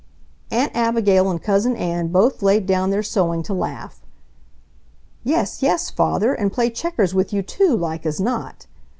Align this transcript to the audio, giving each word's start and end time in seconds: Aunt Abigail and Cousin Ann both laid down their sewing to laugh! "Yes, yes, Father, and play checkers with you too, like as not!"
Aunt 0.49 0.75
Abigail 0.75 1.29
and 1.29 1.39
Cousin 1.39 1.75
Ann 1.75 2.07
both 2.07 2.41
laid 2.41 2.65
down 2.65 2.89
their 2.89 3.03
sewing 3.03 3.43
to 3.43 3.53
laugh! 3.53 4.01
"Yes, 5.23 5.61
yes, 5.61 5.91
Father, 5.91 6.33
and 6.33 6.51
play 6.51 6.71
checkers 6.71 7.13
with 7.13 7.31
you 7.31 7.43
too, 7.43 7.77
like 7.77 8.03
as 8.07 8.19
not!" 8.19 8.65